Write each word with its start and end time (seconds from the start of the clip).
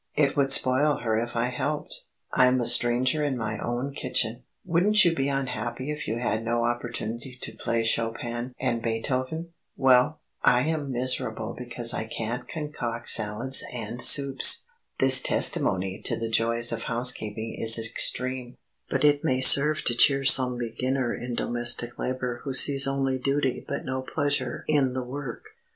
It 0.15 0.35
would 0.35 0.51
spoil 0.51 1.01
her 1.03 1.15
if 1.15 1.35
I 1.35 1.49
helped. 1.49 2.05
I 2.33 2.47
am 2.47 2.59
a 2.59 2.65
stranger 2.65 3.23
in 3.23 3.37
my 3.37 3.59
own 3.59 3.93
kitchen. 3.93 4.41
Wouldn't 4.65 5.05
you 5.05 5.13
be 5.13 5.29
unhappy 5.29 5.91
if 5.91 6.07
you 6.07 6.17
had 6.17 6.43
no 6.43 6.63
opportunity 6.63 7.33
to 7.39 7.55
play 7.55 7.83
Chopin 7.83 8.55
and 8.59 8.81
Beethoven? 8.81 9.49
Well, 9.77 10.19
I 10.41 10.61
am 10.63 10.91
miserable 10.91 11.53
because 11.55 11.93
I 11.93 12.05
can't 12.05 12.47
concoct 12.47 13.11
salads 13.11 13.63
and 13.71 14.01
soups." 14.01 14.65
This 14.99 15.21
testimony 15.21 16.01
to 16.05 16.15
the 16.17 16.29
joys 16.31 16.71
of 16.71 16.81
housekeeping 16.81 17.53
is 17.53 17.77
extreme, 17.77 18.57
but 18.89 19.03
it 19.03 19.23
may 19.23 19.39
serve 19.39 19.83
to 19.83 19.93
cheer 19.95 20.23
some 20.23 20.57
beginner 20.57 21.13
in 21.13 21.35
domestic 21.35 21.99
labor 21.99 22.41
who 22.43 22.53
sees 22.53 22.87
only 22.87 23.19
duty 23.19 23.63
but 23.67 23.85
no 23.85 24.01
pleasure 24.01 24.63
in 24.67 24.93
the 24.93 25.03
work. 25.03 25.49